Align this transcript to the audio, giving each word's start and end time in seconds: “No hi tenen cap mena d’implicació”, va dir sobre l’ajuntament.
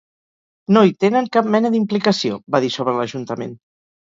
“No 0.77 0.81
hi 0.87 0.93
tenen 1.03 1.27
cap 1.37 1.49
mena 1.57 1.71
d’implicació”, 1.75 2.41
va 2.57 2.63
dir 2.65 2.73
sobre 2.79 2.97
l’ajuntament. 2.97 3.55